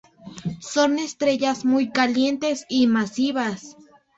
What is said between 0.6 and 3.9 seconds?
Son estrellas muy calientes y masivas.